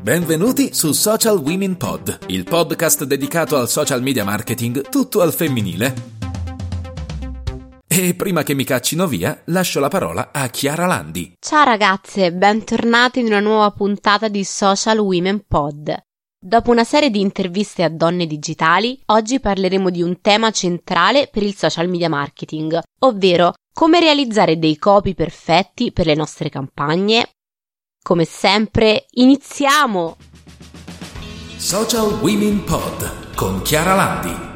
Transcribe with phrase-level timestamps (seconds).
[0.00, 6.16] Benvenuti su Social Women Pod, il podcast dedicato al social media marketing tutto al femminile.
[7.86, 11.34] E prima che mi caccino via, lascio la parola a Chiara Landi.
[11.40, 15.96] Ciao ragazze, bentornati in una nuova puntata di Social Women Pod.
[16.40, 21.42] Dopo una serie di interviste a donne digitali, oggi parleremo di un tema centrale per
[21.42, 27.28] il social media marketing, ovvero come realizzare dei copy perfetti per le nostre campagne.
[28.08, 30.16] Come sempre, iniziamo!
[31.58, 34.47] Social Women Pod con Chiara Landi.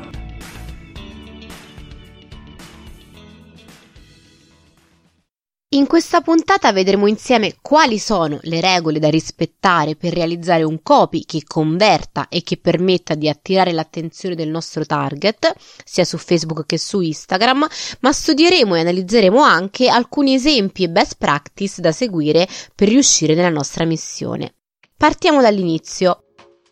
[5.75, 11.25] In questa puntata vedremo insieme quali sono le regole da rispettare per realizzare un copy
[11.25, 16.77] che converta e che permetta di attirare l'attenzione del nostro target, sia su Facebook che
[16.77, 17.67] su Instagram,
[18.01, 23.49] ma studieremo e analizzeremo anche alcuni esempi e best practice da seguire per riuscire nella
[23.49, 24.57] nostra missione.
[24.95, 26.22] Partiamo dall'inizio.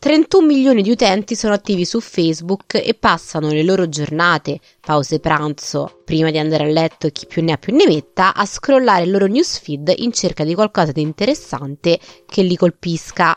[0.00, 6.00] 31 milioni di utenti sono attivi su Facebook e passano le loro giornate, pause pranzo,
[6.06, 9.04] prima di andare a letto e chi più ne ha più ne metta, a scrollare
[9.04, 13.36] il loro newsfeed in cerca di qualcosa di interessante che li colpisca.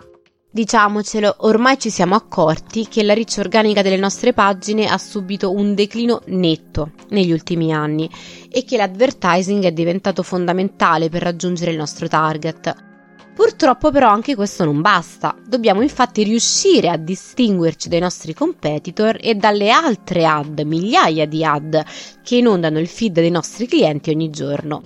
[0.49, 5.75] Diciamocelo, ormai ci siamo accorti che la riccia organica delle nostre pagine ha subito un
[5.75, 8.09] declino netto negli ultimi anni
[8.49, 12.91] e che l'advertising è diventato fondamentale per raggiungere il nostro target.
[13.33, 19.33] Purtroppo però anche questo non basta, dobbiamo infatti riuscire a distinguerci dai nostri competitor e
[19.33, 21.83] dalle altre ad, migliaia di ad,
[22.21, 24.81] che inondano il feed dei nostri clienti ogni giorno.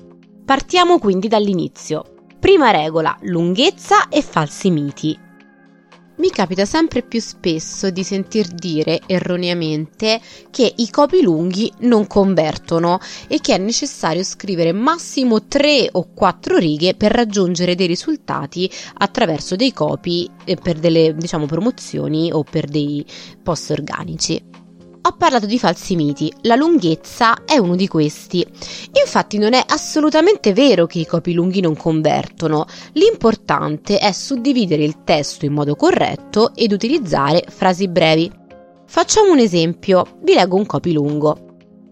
[0.46, 2.04] Partiamo quindi dall'inizio.
[2.40, 5.27] Prima regola, lunghezza e falsi miti.
[6.18, 13.00] Mi capita sempre più spesso di sentir dire erroneamente che i copi lunghi non convertono
[13.28, 19.56] e che è necessario scrivere massimo 3 o 4 righe per raggiungere dei risultati attraverso
[19.56, 20.28] dei copi
[20.60, 23.06] per delle diciamo promozioni o per dei
[23.44, 24.44] post organici
[25.08, 28.46] ho parlato di falsi miti, la lunghezza è uno di questi.
[29.02, 35.06] Infatti non è assolutamente vero che i copi lunghi non convertono, l'importante è suddividere il
[35.06, 38.30] testo in modo corretto ed utilizzare frasi brevi.
[38.86, 41.47] Facciamo un esempio, vi leggo un copy lungo.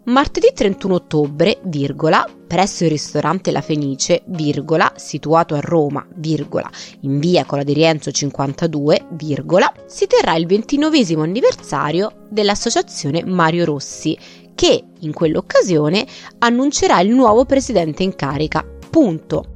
[0.06, 6.70] Martedì 31 ottobre, virgola, presso il ristorante La Fenice, virgola, situato a Roma, virgola,
[7.02, 14.16] in via Cola di Rienzo 52, virgola, si terrà il ventinovesimo anniversario dell'associazione Mario Rossi,
[14.54, 16.06] che in quell'occasione
[16.38, 18.64] annuncerà il nuovo presidente in carica.
[18.92, 19.55] Punto.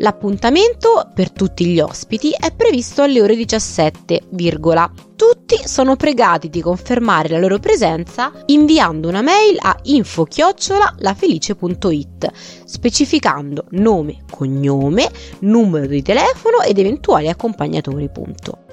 [0.00, 4.90] L'appuntamento per tutti gli ospiti è previsto alle ore 17, virgola.
[5.14, 12.30] Tutti sono pregati di confermare la loro presenza inviando una mail a info-lafelice.it
[12.64, 15.10] specificando nome, cognome,
[15.40, 18.08] numero di telefono ed eventuali accompagnatori.
[18.08, 18.69] Punto.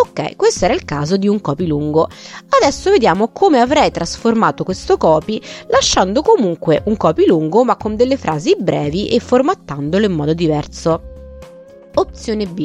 [0.00, 2.08] Ok, questo era il caso di un copy lungo.
[2.60, 8.16] Adesso vediamo come avrei trasformato questo copy lasciando comunque un copy lungo ma con delle
[8.16, 11.02] frasi brevi e formattandolo in modo diverso.
[11.94, 12.64] Opzione B.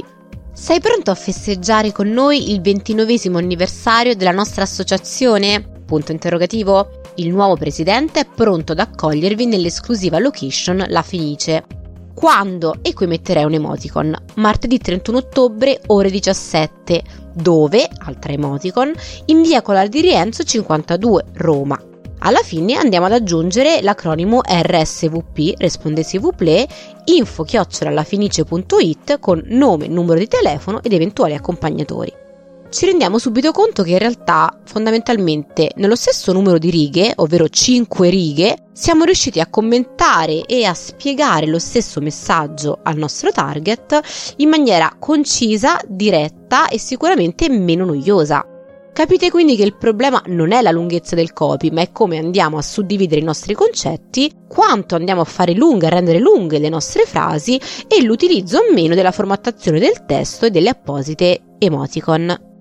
[0.53, 5.81] Sei pronto a festeggiare con noi il ventinovesimo anniversario della nostra associazione?
[5.88, 7.01] Punto interrogativo.
[7.15, 11.65] Il nuovo presidente è pronto ad accogliervi nell'esclusiva location La Fenice.
[12.13, 12.75] Quando?
[12.83, 14.15] E qui metterei un emoticon.
[14.35, 17.22] Martedì 31 ottobre, ore 17.
[17.33, 17.89] Dove?
[18.05, 18.94] Altra emoticon.
[19.25, 21.81] In via Colar di Rienzo 52, Roma.
[22.25, 26.21] Alla fine andiamo ad aggiungere l'acronimo RSVP, risponde s'il
[27.05, 32.22] info chiocciolallafinice.it con nome, numero di telefono ed eventuali accompagnatori
[32.73, 38.09] ci rendiamo subito conto che in realtà fondamentalmente nello stesso numero di righe, ovvero 5
[38.09, 44.50] righe, siamo riusciti a commentare e a spiegare lo stesso messaggio al nostro target in
[44.50, 48.44] maniera concisa, diretta e sicuramente meno noiosa.
[48.91, 52.57] Capite quindi che il problema non è la lunghezza del copy, ma è come andiamo
[52.57, 57.06] a suddividere i nostri concetti, quanto andiamo a fare lunghe, a rendere lunghe le nostre
[57.06, 62.52] frasi e l'utilizzo o meno della formattazione del testo e delle apposite emoticon.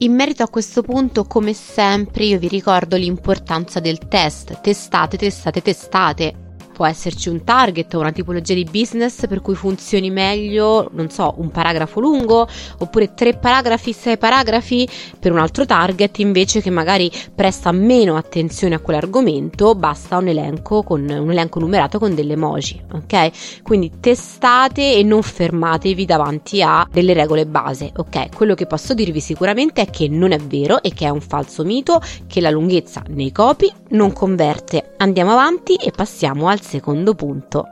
[0.00, 4.60] In merito a questo punto, come sempre, io vi ricordo l'importanza del test.
[4.60, 6.47] Testate, testate, testate
[6.78, 11.34] può esserci un target o una tipologia di business per cui funzioni meglio, non so,
[11.38, 12.46] un paragrafo lungo
[12.78, 14.88] oppure tre paragrafi, sei paragrafi
[15.18, 20.84] per un altro target invece che magari presta meno attenzione a quell'argomento, basta un elenco
[20.84, 23.62] con un elenco numerato con delle emoji, ok?
[23.64, 28.36] Quindi testate e non fermatevi davanti a delle regole base, ok?
[28.36, 31.64] Quello che posso dirvi sicuramente è che non è vero e che è un falso
[31.64, 34.94] mito che la lunghezza nei copi non converte.
[34.98, 37.64] Andiamo avanti e passiamo al secondo punto.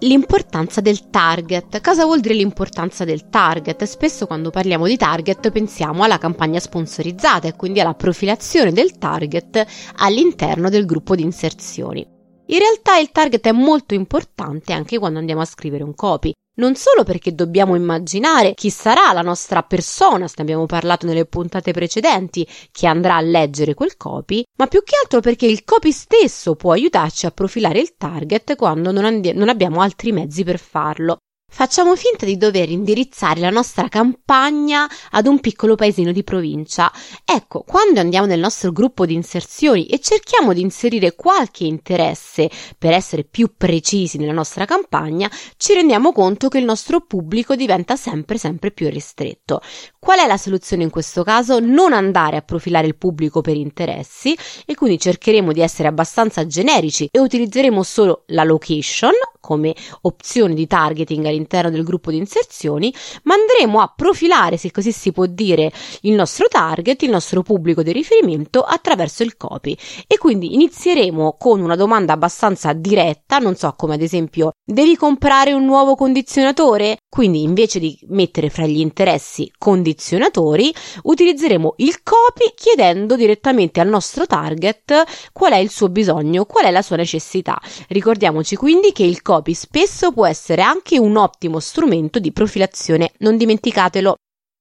[0.00, 1.80] L'importanza del target.
[1.80, 3.84] Cosa vuol dire l'importanza del target?
[3.84, 9.64] Spesso quando parliamo di target pensiamo alla campagna sponsorizzata e quindi alla profilazione del target
[9.96, 12.06] all'interno del gruppo di inserzioni.
[12.48, 16.74] In realtà il target è molto importante anche quando andiamo a scrivere un copy non
[16.74, 22.46] solo perché dobbiamo immaginare chi sarà la nostra persona, ne abbiamo parlato nelle puntate precedenti,
[22.70, 26.72] che andrà a leggere quel copy, ma più che altro perché il copy stesso può
[26.72, 31.18] aiutarci a profilare il target quando non, andi- non abbiamo altri mezzi per farlo.
[31.48, 36.92] Facciamo finta di dover indirizzare la nostra campagna ad un piccolo paesino di provincia.
[37.24, 42.92] Ecco, quando andiamo nel nostro gruppo di inserzioni e cerchiamo di inserire qualche interesse per
[42.92, 48.36] essere più precisi nella nostra campagna, ci rendiamo conto che il nostro pubblico diventa sempre
[48.36, 49.62] sempre più ristretto.
[50.06, 51.58] Qual è la soluzione in questo caso?
[51.58, 57.08] Non andare a profilare il pubblico per interessi e quindi cercheremo di essere abbastanza generici
[57.10, 59.10] e utilizzeremo solo la location
[59.46, 62.92] come opzione di targeting all'interno del gruppo di inserzioni,
[63.22, 65.70] ma andremo a profilare, se così si può dire,
[66.00, 69.76] il nostro target, il nostro pubblico di riferimento attraverso il copy.
[70.08, 75.52] E quindi inizieremo con una domanda abbastanza diretta, non so, come ad esempio, devi comprare
[75.52, 76.96] un nuovo condizionatore?
[77.08, 79.48] Quindi invece di mettere fra gli interessi
[79.96, 80.72] condizionatori,
[81.02, 85.02] utilizzeremo il copy chiedendo direttamente al nostro target
[85.32, 87.58] qual è il suo bisogno, qual è la sua necessità.
[87.88, 93.36] Ricordiamoci quindi che il copy spesso può essere anche un ottimo strumento di profilazione, non
[93.36, 94.16] dimenticatelo.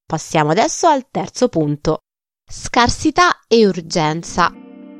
[0.07, 1.99] Passiamo adesso al terzo punto.
[2.49, 4.53] Scarsità e urgenza.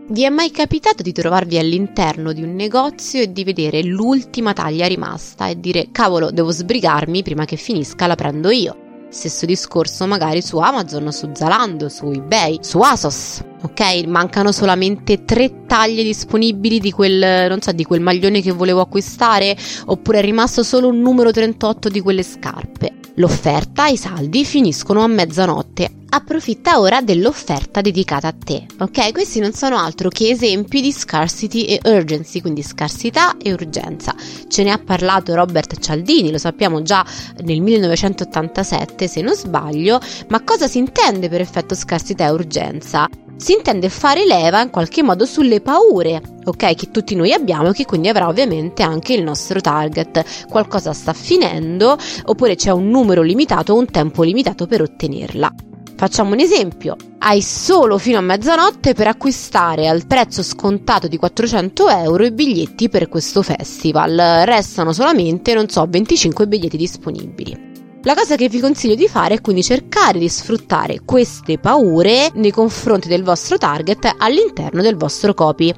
[0.07, 4.85] Vi è mai capitato di trovarvi all'interno di un negozio e di vedere l'ultima taglia
[4.85, 8.84] rimasta e dire cavolo, devo sbrigarmi prima che finisca, la prendo io?
[9.15, 13.41] Stesso discorso magari su Amazon, su Zalando, su eBay, su Asos.
[13.65, 18.79] Ok, mancano solamente tre taglie disponibili di quel, non so, di quel maglione che volevo
[18.79, 22.93] acquistare, oppure è rimasto solo un numero 38 di quelle scarpe.
[23.15, 25.89] L'offerta, i saldi finiscono a mezzanotte.
[26.09, 28.67] Approfitta ora dell'offerta dedicata a te.
[28.77, 34.13] Ok, questi non sono altro che esempi di scarcity e urgency, quindi scarsità e urgenza.
[34.47, 37.03] Ce ne ha parlato Robert Cialdini, lo sappiamo già
[37.43, 43.09] nel 1987 se non sbaglio, ma cosa si intende per effetto scarsità e urgenza?
[43.37, 47.73] Si intende fare leva in qualche modo sulle paure, ok, che tutti noi abbiamo e
[47.73, 50.47] che quindi avrà ovviamente anche il nostro target.
[50.47, 55.53] Qualcosa sta finendo oppure c'è un numero limitato o un tempo limitato per ottenerla.
[55.97, 61.87] Facciamo un esempio, hai solo fino a mezzanotte per acquistare al prezzo scontato di 400
[61.87, 67.74] euro i biglietti per questo festival, restano solamente, non so, 25 biglietti disponibili.
[68.05, 72.51] La cosa che vi consiglio di fare è quindi cercare di sfruttare queste paure nei
[72.51, 75.73] confronti del vostro target all'interno del vostro copy.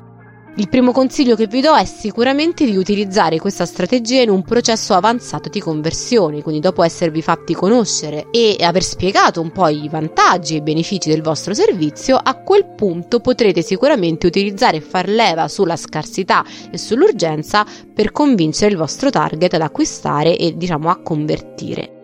[0.57, 4.93] Il primo consiglio che vi do è sicuramente di utilizzare questa strategia in un processo
[4.93, 10.55] avanzato di conversione, quindi dopo esservi fatti conoscere e aver spiegato un po' i vantaggi
[10.55, 15.47] e i benefici del vostro servizio, a quel punto potrete sicuramente utilizzare e far leva
[15.47, 21.96] sulla scarsità e sull'urgenza per convincere il vostro target ad acquistare e diciamo a convertire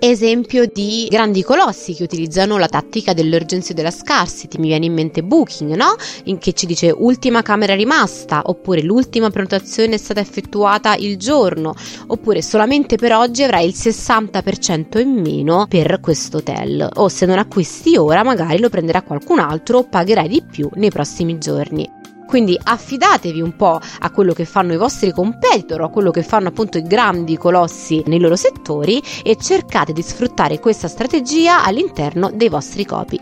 [0.00, 4.58] esempio di grandi colossi che utilizzano la tattica dell'urgenza della scarcity.
[4.58, 5.94] Mi viene in mente Booking, no?
[6.24, 11.74] In che ci dice ultima camera rimasta, oppure l'ultima prenotazione è stata effettuata il giorno,
[12.06, 16.88] oppure solamente per oggi avrai il 60% in meno per questo hotel.
[16.94, 20.90] O se non acquisti ora, magari lo prenderà qualcun altro o pagherai di più nei
[20.90, 21.99] prossimi giorni.
[22.30, 26.46] Quindi affidatevi un po' a quello che fanno i vostri competitor, a quello che fanno
[26.46, 32.48] appunto i grandi colossi nei loro settori e cercate di sfruttare questa strategia all'interno dei
[32.48, 33.18] vostri copy.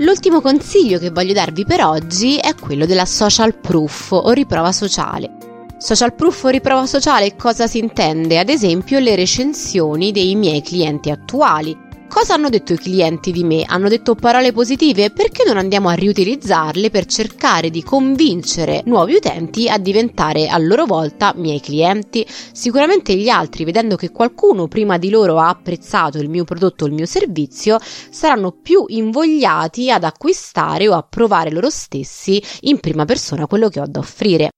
[0.00, 5.30] L'ultimo consiglio che voglio darvi per oggi è quello della social proof o riprova sociale.
[5.78, 8.38] Social proof o riprova sociale cosa si intende?
[8.38, 11.81] Ad esempio le recensioni dei miei clienti attuali
[12.14, 13.64] Cosa hanno detto i clienti di me?
[13.66, 15.10] Hanno detto parole positive?
[15.10, 20.84] Perché non andiamo a riutilizzarle per cercare di convincere nuovi utenti a diventare a loro
[20.84, 22.24] volta miei clienti?
[22.52, 26.86] Sicuramente gli altri, vedendo che qualcuno prima di loro ha apprezzato il mio prodotto o
[26.86, 33.06] il mio servizio, saranno più invogliati ad acquistare o a provare loro stessi in prima
[33.06, 34.50] persona quello che ho da offrire.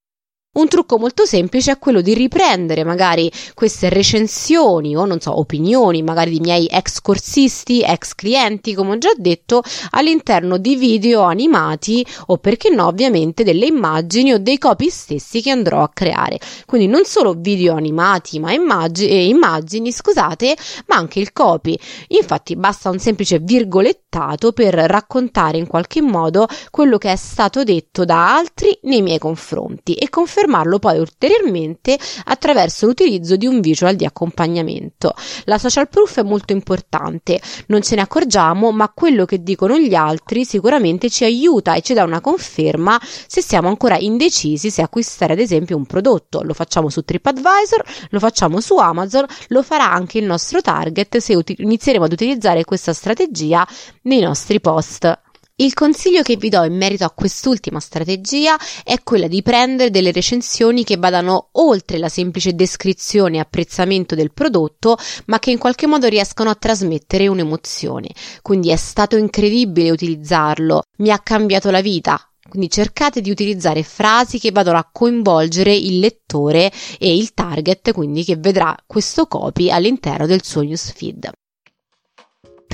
[0.54, 6.00] Un trucco molto semplice è quello di riprendere magari queste recensioni o non so, opinioni
[6.04, 12.06] magari di miei ex corsisti, ex clienti, come ho già detto, all'interno di video animati
[12.26, 16.38] o perché no, ovviamente delle immagini o dei copy stessi che andrò a creare.
[16.66, 20.56] Quindi non solo video animati, ma immagini, eh, immagini, scusate,
[20.86, 21.76] ma anche il copy.
[22.10, 28.04] Infatti basta un semplice virgolettato per raccontare in qualche modo quello che è stato detto
[28.04, 33.96] da altri nei miei confronti e confermare confermarlo poi ulteriormente attraverso l'utilizzo di un visual
[33.96, 35.14] di accompagnamento.
[35.44, 39.94] La social proof è molto importante, non ce ne accorgiamo, ma quello che dicono gli
[39.94, 45.32] altri sicuramente ci aiuta e ci dà una conferma se siamo ancora indecisi se acquistare
[45.32, 46.42] ad esempio un prodotto.
[46.42, 51.34] Lo facciamo su TripAdvisor, lo facciamo su Amazon, lo farà anche il nostro target se
[51.34, 53.66] uti- inizieremo ad utilizzare questa strategia
[54.02, 55.23] nei nostri post.
[55.56, 60.10] Il consiglio che vi do in merito a quest'ultima strategia è quella di prendere delle
[60.10, 65.86] recensioni che vadano oltre la semplice descrizione e apprezzamento del prodotto, ma che in qualche
[65.86, 68.08] modo riescano a trasmettere un'emozione.
[68.42, 74.40] Quindi è stato incredibile utilizzarlo, mi ha cambiato la vita, quindi cercate di utilizzare frasi
[74.40, 80.26] che vadano a coinvolgere il lettore e il target, quindi che vedrà questo copy all'interno
[80.26, 81.30] del suo newsfeed.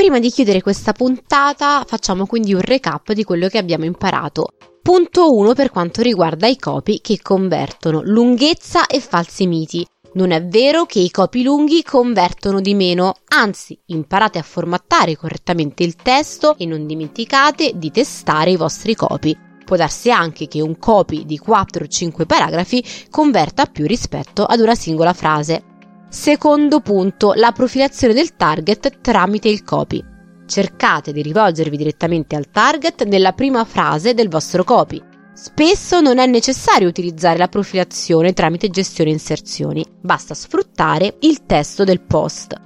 [0.01, 4.53] Prima di chiudere questa puntata facciamo quindi un recap di quello che abbiamo imparato.
[4.81, 9.87] Punto 1 per quanto riguarda i copy che convertono, lunghezza e falsi miti.
[10.15, 15.83] Non è vero che i copy lunghi convertono di meno, anzi imparate a formattare correttamente
[15.83, 19.37] il testo e non dimenticate di testare i vostri copy.
[19.67, 24.61] Può darsi anche che un copy di 4 o 5 paragrafi converta più rispetto ad
[24.61, 25.70] una singola frase.
[26.11, 30.05] Secondo punto, la profilazione del target tramite il copy.
[30.45, 35.01] Cercate di rivolgervi direttamente al target nella prima frase del vostro copy.
[35.33, 42.01] Spesso non è necessario utilizzare la profilazione tramite gestione inserzioni, basta sfruttare il testo del
[42.01, 42.61] post.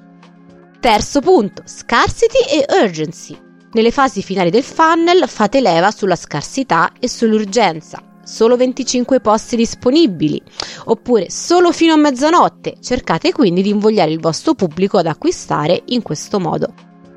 [0.81, 3.39] Terzo punto, scarcity e urgency.
[3.73, 10.41] Nelle fasi finali del funnel fate leva sulla scarsità e sull'urgenza solo 25 posti disponibili,
[10.87, 12.77] oppure solo fino a mezzanotte.
[12.81, 16.73] Cercate quindi di invogliare il vostro pubblico ad acquistare in questo modo.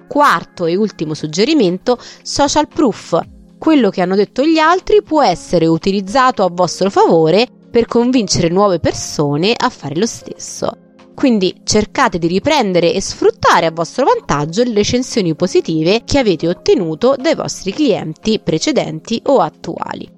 [0.07, 3.19] Quarto e ultimo suggerimento, social proof.
[3.57, 8.79] Quello che hanno detto gli altri può essere utilizzato a vostro favore per convincere nuove
[8.79, 10.85] persone a fare lo stesso.
[11.17, 17.15] Quindi cercate di riprendere e sfruttare a vostro vantaggio le recensioni positive che avete ottenuto
[17.17, 20.16] dai vostri clienti precedenti o attuali.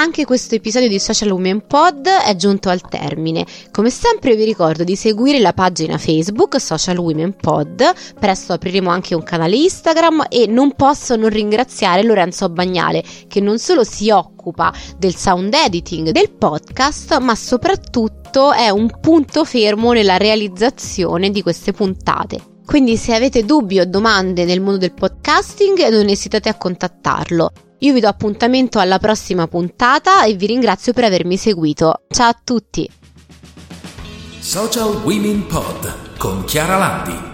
[0.00, 3.44] Anche questo episodio di Social Women Pod è giunto al termine.
[3.70, 7.84] Come sempre vi ricordo di seguire la pagina Facebook Social Women Pod,
[8.18, 13.58] presto apriremo anche un canale Instagram e non posso non ringraziare Lorenzo Bagnale che non
[13.58, 20.16] solo si occupa del sound editing del podcast, ma soprattutto è un punto fermo nella
[20.16, 22.49] realizzazione di queste puntate.
[22.70, 27.50] Quindi se avete dubbi o domande nel mondo del podcasting non esitate a contattarlo.
[27.78, 32.02] Io vi do appuntamento alla prossima puntata e vi ringrazio per avermi seguito.
[32.08, 32.88] Ciao a tutti!
[34.38, 37.29] Social Women Pod con Chiara Landi